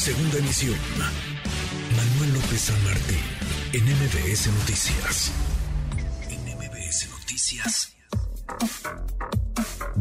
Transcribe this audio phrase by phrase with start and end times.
[0.00, 0.78] Segunda emisión.
[1.94, 3.18] Manuel López San Martín,
[3.74, 5.30] en MBS Noticias.
[6.30, 7.98] En MBS Noticias.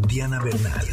[0.08, 0.85] Diana Bernal.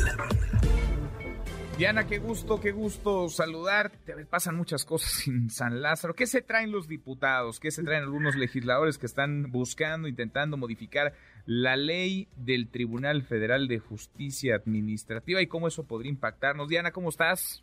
[1.78, 4.26] Diana, qué gusto, qué gusto saludarte.
[4.26, 6.14] pasan muchas cosas en San Lázaro.
[6.14, 7.60] ¿Qué se traen los diputados?
[7.60, 11.14] ¿Qué se traen algunos legisladores que están buscando, intentando modificar
[11.44, 16.68] la ley del Tribunal Federal de Justicia Administrativa y cómo eso podría impactarnos?
[16.68, 17.62] Diana, ¿cómo estás?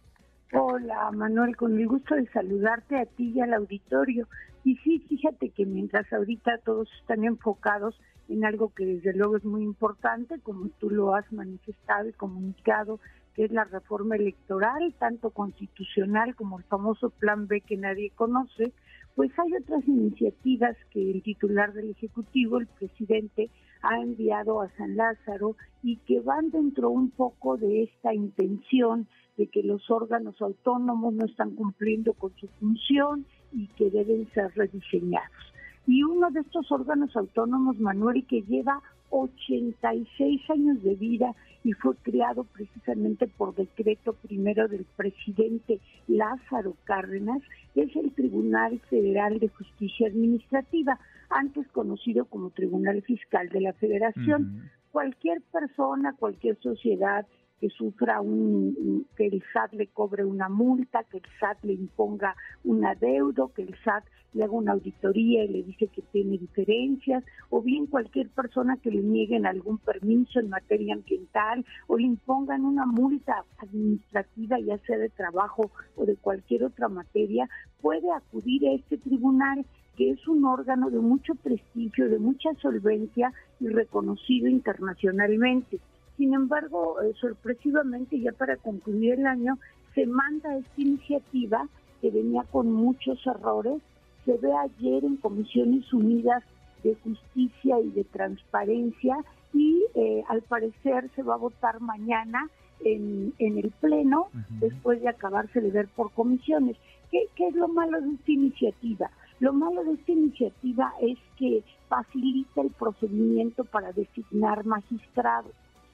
[0.56, 4.28] Hola Manuel, con el gusto de saludarte a ti y al auditorio.
[4.64, 8.00] Y sí, fíjate que mientras ahorita todos están enfocados
[8.30, 13.00] en algo que desde luego es muy importante, como tú lo has manifestado y comunicado,
[13.34, 18.74] que es la reforma electoral, tanto constitucional como el famoso Plan B que nadie conoce,
[19.16, 23.50] pues hay otras iniciativas que el titular del Ejecutivo, el presidente,
[23.82, 29.48] ha enviado a San Lázaro y que van dentro un poco de esta intención de
[29.48, 35.54] que los órganos autónomos no están cumpliendo con su función y que deben ser rediseñados.
[35.86, 41.96] Y uno de estos órganos autónomos, Manuel, que lleva 86 años de vida y fue
[41.98, 47.42] creado precisamente por decreto primero del presidente Lázaro Cárdenas,
[47.76, 54.70] es el Tribunal Federal de Justicia Administrativa, antes conocido como Tribunal Fiscal de la Federación.
[54.92, 57.26] Cualquier persona, cualquier sociedad
[57.64, 62.36] que sufra un, que el SAT le cobre una multa, que el SAT le imponga
[62.66, 67.24] un adeudo, que el SAT le haga una auditoría y le dice que tiene diferencias,
[67.50, 72.66] o bien cualquier persona que le nieguen algún permiso en materia ambiental o le impongan
[72.66, 77.48] una multa administrativa, ya sea de trabajo o de cualquier otra materia,
[77.80, 83.32] puede acudir a este tribunal que es un órgano de mucho prestigio, de mucha solvencia
[83.62, 85.80] y reconocido internacionalmente.
[86.18, 89.58] Sin embargo, eh, sorpresivamente, ya para concluir el año,
[89.96, 91.68] se manda esta iniciativa
[92.02, 93.82] que venía con muchos errores.
[94.26, 96.44] Se ve ayer en Comisiones Unidas
[96.84, 99.18] de Justicia y de Transparencia
[99.54, 102.50] y eh, al parecer se va a votar mañana
[102.84, 104.28] en, el Pleno
[104.60, 106.76] después de acabarse de ver por comisiones.
[107.12, 109.10] ¿Qué, ¿Qué es lo malo de esta iniciativa?
[109.40, 115.52] Lo malo de esta iniciativa es que facilita el procedimiento para designar magistrados.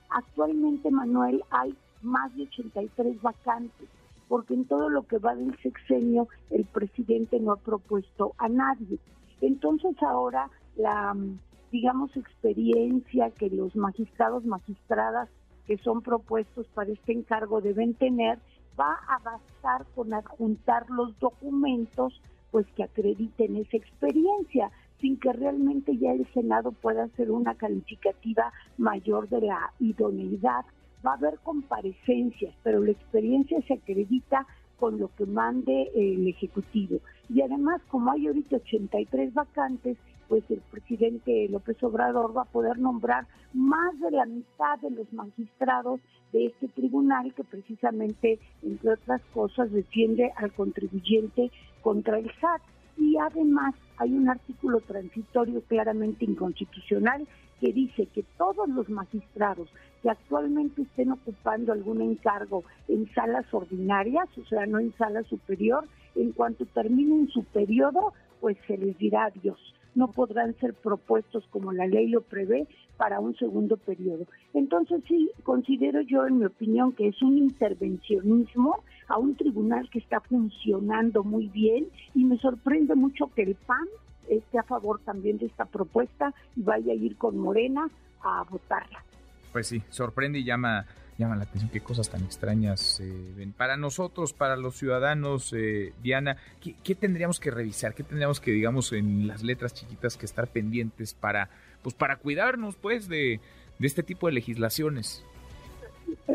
[0.10, 3.88] Actualmente, Manuel, hay más de 83 vacantes,
[4.28, 9.00] porque en todo lo que va del sexenio el presidente no ha propuesto a nadie.
[9.42, 11.16] Entonces ahora la,
[11.72, 15.30] digamos, experiencia que los magistrados, magistradas
[15.66, 18.40] que son propuestos para este encargo deben tener,
[18.80, 22.22] va a bastar con adjuntar los documentos
[22.52, 24.72] pues que acrediten esa experiencia
[25.02, 30.66] sin que realmente ya el Senado pueda hacer una calificativa mayor de la idoneidad.
[31.06, 34.46] Va a haber comparecencias, pero la experiencia se acredita
[34.78, 37.00] con lo que mande el Ejecutivo.
[37.30, 42.78] Y además, como hay ahorita 83 vacantes, pues el presidente López Obrador va a poder
[42.78, 46.00] nombrar más de la mitad de los magistrados
[46.32, 52.62] de este tribunal que precisamente, entre otras cosas, defiende al contribuyente contra el SAT
[53.00, 57.28] y además hay un artículo transitorio claramente inconstitucional
[57.60, 59.70] que dice que todos los magistrados
[60.02, 65.86] que actualmente estén ocupando algún encargo en salas ordinarias, o sea, no en sala superior,
[66.16, 69.60] en cuanto terminen su periodo, pues se les dirá adiós
[69.96, 72.68] no podrán ser propuestos como la ley lo prevé
[72.98, 74.26] para un segundo periodo.
[74.54, 80.00] Entonces sí, considero yo, en mi opinión, que es un intervencionismo a un tribunal que
[80.00, 83.88] está funcionando muy bien y me sorprende mucho que el PAN
[84.30, 87.90] esté a favor también de esta propuesta y vaya a ir con Morena
[88.22, 89.04] a votarla.
[89.52, 90.86] Pues sí, sorprende y llama
[91.20, 93.52] llama la atención qué cosas tan extrañas eh, ven.
[93.52, 97.94] Para nosotros, para los ciudadanos, eh, Diana, ¿qué, tendríamos que revisar?
[97.94, 101.50] ¿Qué tendríamos que, digamos, en las letras chiquitas que estar pendientes para,
[101.84, 103.40] pues, para cuidarnos, pues, de,
[103.78, 105.24] de este tipo de legislaciones?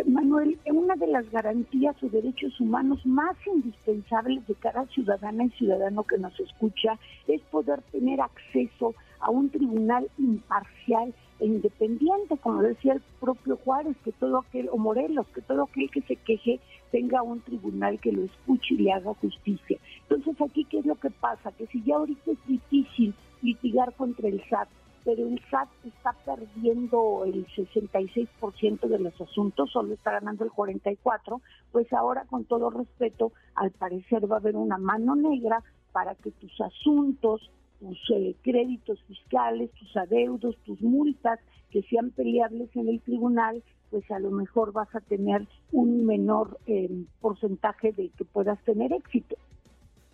[0.06, 6.04] Manuel, una de las garantías o derechos humanos más indispensables de cada ciudadana y ciudadano
[6.04, 13.02] que nos escucha es poder tener acceso a un tribunal imparcial independiente, como decía el
[13.20, 16.60] propio Juárez, que todo aquel, o Morelos, que todo aquel que se queje
[16.90, 19.78] tenga un tribunal que lo escuche y le haga justicia.
[20.08, 21.52] Entonces aquí, ¿qué es lo que pasa?
[21.52, 24.68] Que si ya ahorita es difícil litigar contra el SAT,
[25.04, 31.40] pero el SAT está perdiendo el 66% de los asuntos, solo está ganando el 44%,
[31.72, 36.30] pues ahora con todo respeto, al parecer va a haber una mano negra para que
[36.30, 41.38] tus asuntos tus eh, créditos fiscales, tus adeudos, tus multas
[41.70, 46.58] que sean peleables en el tribunal, pues a lo mejor vas a tener un menor
[46.66, 46.90] eh,
[47.20, 49.36] porcentaje de que puedas tener éxito.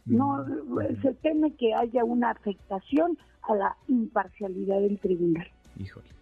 [0.06, 0.44] No
[1.02, 5.46] se teme que haya una afectación a la imparcialidad del tribunal.
[5.78, 6.19] Híjole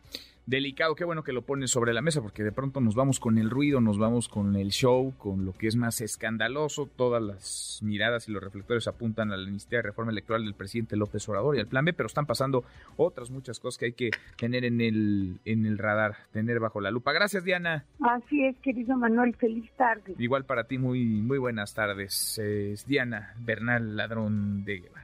[0.49, 0.95] delicado.
[0.95, 3.51] Qué bueno que lo pones sobre la mesa porque de pronto nos vamos con el
[3.51, 6.89] ruido, nos vamos con el show, con lo que es más escandaloso.
[6.97, 10.97] Todas las miradas y los reflectores apuntan a la iniciativa de reforma electoral del presidente
[10.97, 12.65] López Obrador y al plan B, pero están pasando
[12.97, 16.91] otras muchas cosas que hay que tener en el, en el radar, tener bajo la
[16.91, 17.13] lupa.
[17.13, 17.85] Gracias, Diana.
[18.01, 19.35] Así es, querido Manuel.
[19.37, 20.15] Feliz tarde.
[20.19, 22.39] Igual para ti, muy, muy buenas tardes.
[22.39, 25.03] Es Diana Bernal Ladrón de Guevara.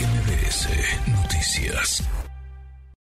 [0.00, 0.68] MBS
[1.10, 2.29] Noticias.